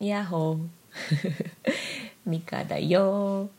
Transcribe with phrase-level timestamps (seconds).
[0.00, 0.58] やっほー
[2.24, 3.50] ミカだよ。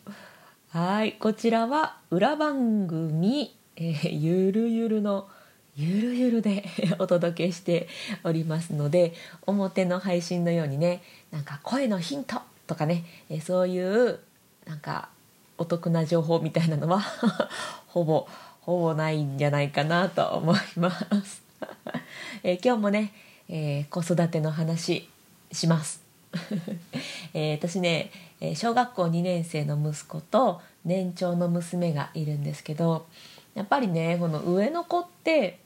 [0.70, 5.28] はいこちらは裏番組、えーゆるゆるの
[5.76, 6.64] ゆるゆるで
[6.98, 7.90] お届けして
[8.24, 9.14] おりますので
[9.48, 14.20] 表の配信のようにねなんか声のヒントとかね、えーそういう
[14.66, 15.10] なんか
[15.58, 17.02] お得な情報みたいなのは
[17.88, 18.30] ほぼ
[18.62, 21.44] ほぼないんじゃないかなと思います、
[22.44, 23.12] えー今日もね、
[23.50, 25.10] えー子育ての話
[25.52, 26.09] します。
[27.34, 28.12] えー私ね
[28.56, 33.06] 小学校2年生の息子と年長の娘がいるんですけど
[33.54, 35.60] やっぱりねこの上の子って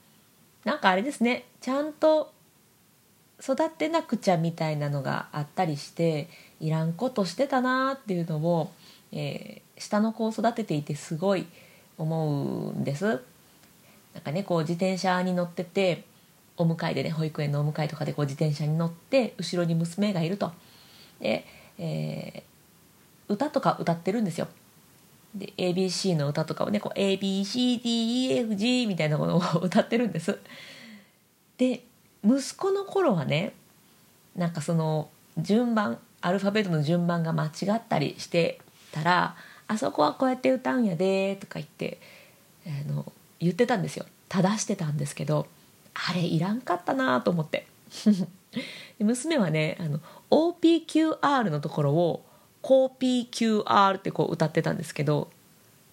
[0.64, 2.32] なんかあれですねちゃんと
[3.40, 6.28] 育てなくちゃみたいなのがあったりして
[6.60, 8.70] いらんことしてたなーっていうのを、
[9.12, 11.46] えー下の子を育てていてすごい
[11.98, 13.20] 思うんです。
[14.14, 16.04] なんかねこう自転車に乗ってて
[16.56, 20.52] お迎えでね保育園のお迎えとかでこう自転車に乗って後ろに娘がいると。
[21.20, 21.44] で、
[21.78, 22.54] えー
[23.28, 24.48] 歌とか歌ってるんですよ。
[25.34, 30.38] で ABC の歌とかをねこう ABCDEFG みたいなものを歌ってるんです。
[31.58, 31.82] で
[32.24, 33.52] 息子の頃はね
[34.36, 38.60] なんかその順番アルファベットの順番が間違ったりして
[38.92, 39.36] たら
[39.66, 41.98] 「あそこはこうやって歌うんやで」とか言って
[42.66, 44.06] あの言ってたんですよ。
[44.28, 45.46] 正してたんですけど
[45.94, 47.66] あれいらんかったなと思って。
[48.98, 52.24] 娘はねあの OPQR のところを
[52.62, 55.30] COPQR ってこう歌ってたんですけど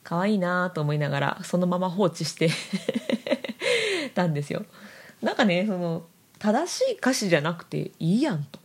[0.04, 2.50] 可愛いなと思いながらそのまま放置して
[4.16, 4.66] たんですよ。
[5.22, 6.06] なんかねその
[6.40, 8.60] 正しい歌詞じゃなくていいやんと。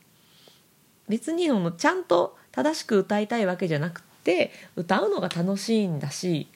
[1.08, 6.48] 別にそのちゃんと正しく歌いたいわけじゃなくて歌うのが楽しいんだし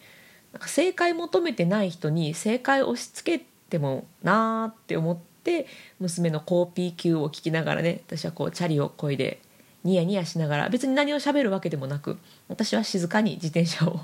[0.53, 5.67] なんか正解求めてない人に正解押し付けてもなーって思って
[6.01, 9.41] 娘のコーピー級を聞きながらね私はこうチャリをこいで
[9.85, 12.19] ニヤニヤしながら別に何を喋るわけでもなく
[12.49, 14.01] 私は静かに自転車を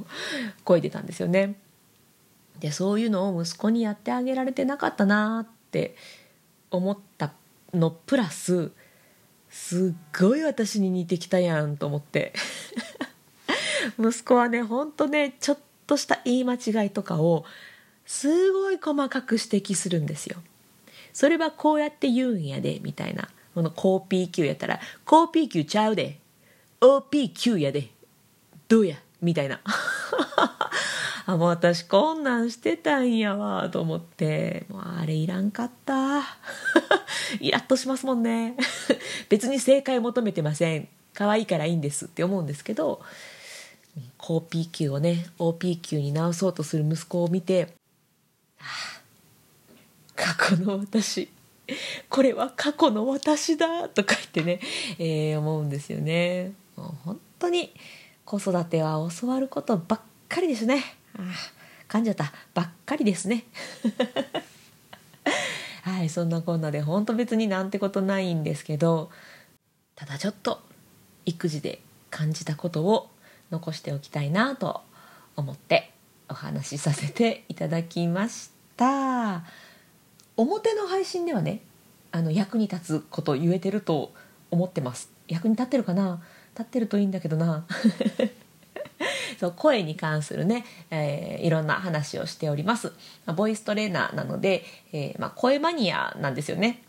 [0.65, 1.57] こいでたんですよね。
[2.61, 5.95] でそういうのを息子にやってあげられてなかったなーって
[6.71, 7.33] 思った
[7.75, 8.71] のプラス
[9.51, 12.33] すっごい私に似てきたやんと思って
[14.01, 17.45] 息子はねほんとねちょっとした言い間違いとかを
[18.07, 20.39] すごい細かく指摘するんですよ。
[21.13, 23.29] それはこうやって言うんやでみたいな。
[23.55, 26.19] このコーピーやったら「コーピー級ちゃうで
[26.83, 27.89] OP9 やで
[28.69, 29.61] どうや」みたいな。
[31.29, 34.67] あもう私こんなんしてたんやわと思って。
[34.69, 36.21] もうあれいらんかった。
[37.41, 38.57] イラッとしますもんね。
[39.29, 40.89] 別に正解求めてません。
[41.17, 43.01] 可愛いからいいんですって思うんですけど
[44.19, 47.75] コーピー級をね OP 級に直そうとする息子を見て
[50.15, 51.29] 過去の私。
[52.09, 54.61] これは過去の私だとか言ってね、
[54.99, 56.53] えー思うんですよね。
[56.77, 57.75] もう本当に
[58.25, 60.85] 子育ては教わることばっかりですね。
[61.17, 61.25] あー
[61.89, 62.33] 噛んじゃった。
[62.55, 63.45] ばっかりですね。
[65.83, 69.09] はいそんなこんなで本当別になんてことないんですけど
[69.95, 70.61] ただちょっと
[71.27, 71.81] 育児で
[72.11, 73.09] 感じたことを
[73.53, 74.81] 残しておきたいなと
[75.37, 75.86] 思って
[76.37, 79.45] 話しさせていただきました。
[80.37, 81.63] 表の配信ではね
[82.13, 84.13] あの役に立つこと言えてると
[84.51, 85.11] 思ってます。
[85.29, 86.23] 役に立ってるかな？
[86.55, 87.67] 立ってるといいんだけどな。
[89.39, 92.93] そう声に関するね、えーいろんな話をしております、
[93.27, 96.83] まボイストレーナーなので、えーまあ、声マニアなんですよね。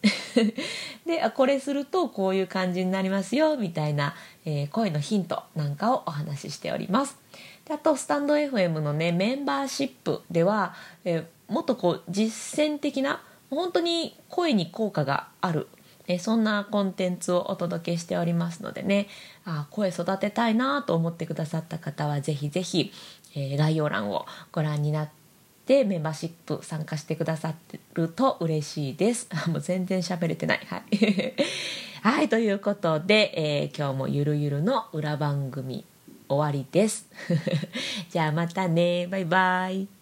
[1.06, 4.16] であこれするとこういう感じになりますよみたいな、
[4.46, 7.18] えー声のヒントなんかをお話ししております。
[7.67, 10.73] であとスタンド FM のねメンバーシップでは、
[11.03, 15.67] えーもっとこう実践的な本当に声に効果がある
[16.07, 19.07] えそんなコンテンツをお届けしておりますのでね
[19.45, 22.91] あ声育てたいなと思ってくださった方はぜひぜひ、
[23.35, 25.09] え概要欄をご覧になっ
[25.66, 29.27] てメンバーシップ参加してくださってると嬉しいです。
[29.47, 30.61] もう全然喋れてない。
[30.66, 31.33] はい、
[32.01, 35.86] はい、ということで、えー今日もゆるゆるの裏番組
[36.29, 37.07] 終わりです。
[38.09, 39.07] じゃあまたね。
[39.07, 39.96] バイバイ。